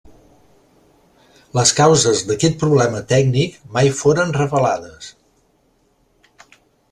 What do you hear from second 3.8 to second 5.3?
foren revelades.